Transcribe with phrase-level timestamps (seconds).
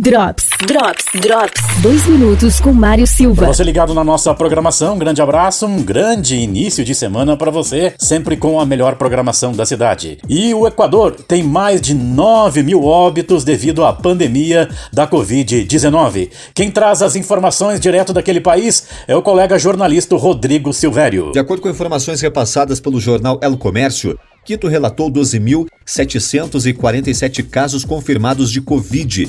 [0.00, 1.60] Drops, Drops, Drops.
[1.82, 3.46] Dois minutos com Mário Silva.
[3.46, 7.92] Você ligado na nossa programação, um grande abraço, um grande início de semana para você,
[7.98, 10.18] sempre com a melhor programação da cidade.
[10.28, 16.30] E o Equador tem mais de 9 mil óbitos devido à pandemia da Covid-19.
[16.54, 21.32] Quem traz as informações direto daquele país é o colega jornalista Rodrigo Silvério.
[21.32, 28.62] De acordo com informações repassadas pelo jornal El Comércio, Quito relatou 12.747 casos confirmados de
[28.62, 29.28] Covid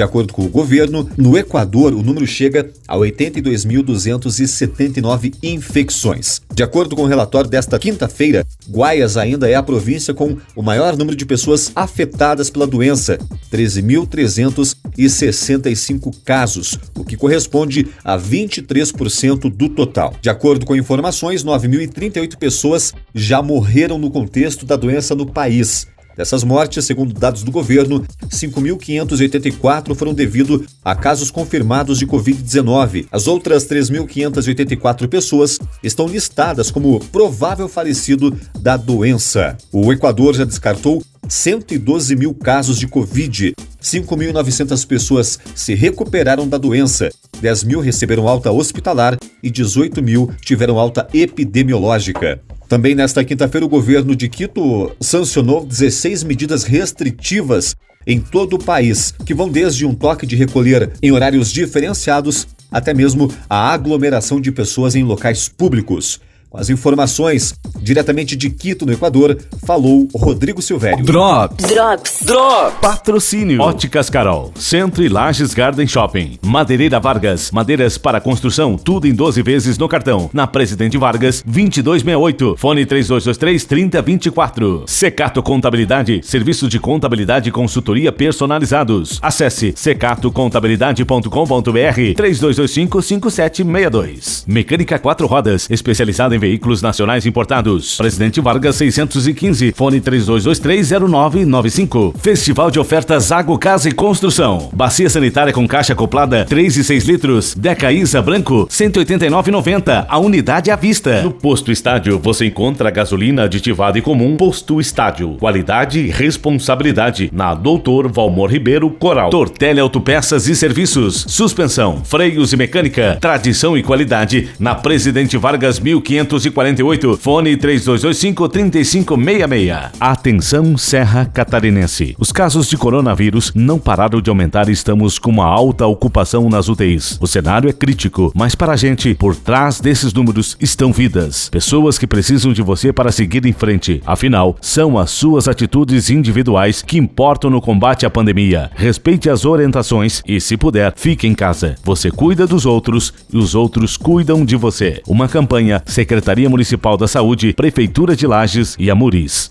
[0.00, 6.40] de acordo com o governo, no Equador o número chega a 82.279 infecções.
[6.54, 10.96] De acordo com o relatório desta quinta-feira, Guaias ainda é a província com o maior
[10.96, 13.18] número de pessoas afetadas pela doença,
[13.52, 20.14] 13.365 casos, o que corresponde a 23% do total.
[20.22, 25.86] De acordo com informações, 9.038 pessoas já morreram no contexto da doença no país.
[26.20, 33.06] Dessas mortes, segundo dados do governo, 5.584 foram devido a casos confirmados de Covid-19.
[33.10, 39.56] As outras 3.584 pessoas estão listadas como provável falecido da doença.
[39.72, 43.54] O Equador já descartou 112 mil casos de Covid.
[43.80, 47.08] 5.900 pessoas se recuperaram da doença.
[47.40, 52.42] 10 mil receberam alta hospitalar e 18 mil tiveram alta epidemiológica.
[52.70, 57.74] Também nesta quinta-feira, o governo de Quito sancionou 16 medidas restritivas
[58.06, 62.94] em todo o país, que vão desde um toque de recolher em horários diferenciados até
[62.94, 66.20] mesmo a aglomeração de pessoas em locais públicos.
[66.50, 71.04] Com as informações, diretamente de Quito, no Equador, falou Rodrigo Silvério.
[71.04, 71.64] Drops.
[71.64, 72.22] Drops.
[72.24, 72.80] Drops.
[72.80, 73.62] Patrocínio.
[73.62, 74.52] Óticas Carol.
[74.56, 76.40] Centro e Lages Garden Shopping.
[76.42, 77.52] Madeireira Vargas.
[77.52, 80.28] Madeiras para construção, tudo em 12 vezes no cartão.
[80.32, 82.56] Na Presidente Vargas, 2268.
[82.58, 84.82] Fone 3223 3024.
[84.88, 86.20] Secato Contabilidade.
[86.24, 89.20] Serviços de contabilidade e consultoria personalizados.
[89.22, 94.44] Acesse secatocontabilidade.com.br 3225 5762.
[94.48, 97.96] Mecânica 4 rodas, especializada em veículos nacionais importados.
[97.96, 102.14] Presidente Vargas 615, fone 32230995.
[102.18, 104.70] Festival de ofertas Água, Casa e Construção.
[104.72, 107.54] Bacia sanitária com caixa acoplada 3 e 6 litros.
[107.54, 110.06] Deca Isa Branco 189,90.
[110.08, 111.22] A unidade à vista.
[111.22, 114.36] No Posto Estádio você encontra gasolina aditivada e comum.
[114.36, 115.36] Posto Estádio.
[115.38, 117.30] Qualidade responsabilidade.
[117.32, 119.30] Na Doutor Valmor Ribeiro Coral.
[119.30, 121.24] Tortelli Autopeças e Serviços.
[121.28, 123.18] Suspensão, freios e mecânica.
[123.20, 124.48] Tradição e qualidade.
[124.58, 129.90] Na Presidente Vargas 1500 548, fone 3225-3566.
[129.98, 132.14] Atenção Serra Catarinense.
[132.18, 136.68] Os casos de coronavírus não pararam de aumentar e estamos com uma alta ocupação nas
[136.68, 137.18] UTIs.
[137.20, 141.48] O cenário é crítico, mas para a gente, por trás desses números estão vidas.
[141.48, 144.02] Pessoas que precisam de você para seguir em frente.
[144.06, 148.70] Afinal, são as suas atitudes individuais que importam no combate à pandemia.
[148.74, 151.74] Respeite as orientações e, se puder, fique em casa.
[151.84, 155.00] Você cuida dos outros e os outros cuidam de você.
[155.06, 155.82] Uma campanha
[156.20, 159.38] Secretaria Municipal da Saúde, Prefeitura de Lages e Amuris.